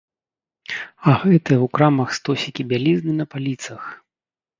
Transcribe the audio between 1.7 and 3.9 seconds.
крамах стосікі бялізны на паліцах!